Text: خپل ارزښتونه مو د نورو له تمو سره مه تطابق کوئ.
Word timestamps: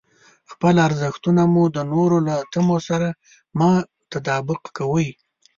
خپل 0.51 0.75
ارزښتونه 0.87 1.41
مو 1.53 1.63
د 1.75 1.77
نورو 1.93 2.17
له 2.27 2.35
تمو 2.51 2.77
سره 2.87 3.07
مه 3.59 3.71
تطابق 4.11 4.61
کوئ. 4.77 5.09